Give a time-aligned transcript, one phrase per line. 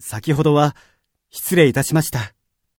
[0.00, 0.76] 先ほどは
[1.30, 2.33] 失礼いたしました。